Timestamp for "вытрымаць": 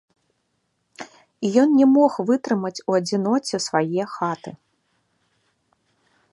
2.31-2.83